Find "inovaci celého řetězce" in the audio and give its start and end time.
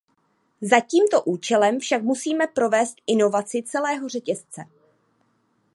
3.07-4.65